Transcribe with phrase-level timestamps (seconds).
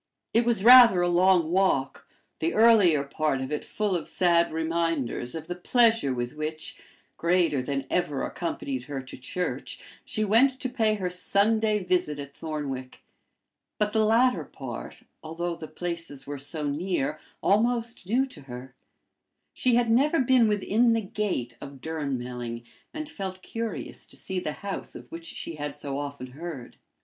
[0.33, 2.07] It was rather a long walk,
[2.39, 6.81] the earlier part of it full of sad reminders of the pleasure with which,
[7.17, 12.33] greater than ever accompanied her to church, she went to pay her Sunday visit at
[12.33, 13.03] Thornwick;
[13.77, 18.73] but the latter part, although the places were so near, almost new to her:
[19.53, 24.53] she had never been within the gate of Durnmelling, and felt curious to see the
[24.65, 26.77] house of which she had so often heard.